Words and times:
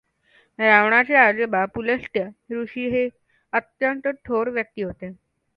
रावणाचे 0.59 1.15
आजोबा 1.15 1.63
पुलस्त्य 1.75 2.25
ऋषी 2.51 2.87
हे 2.89 3.07
अत्यंत 3.53 4.07
थोर 4.25 4.49
व्यक्ती 4.49 4.81
होते. 4.81 5.11